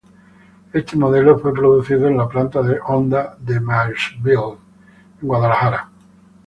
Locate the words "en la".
2.07-2.27